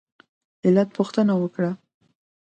علت 0.65 0.89
پوښتنه 0.97 1.33
وکړه. 1.37 1.71